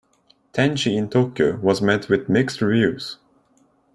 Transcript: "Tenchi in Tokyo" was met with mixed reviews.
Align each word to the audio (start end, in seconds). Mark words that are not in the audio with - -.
"Tenchi 0.51 0.97
in 0.97 1.11
Tokyo" 1.11 1.57
was 1.57 1.79
met 1.79 2.09
with 2.09 2.27
mixed 2.27 2.59
reviews. 2.59 3.19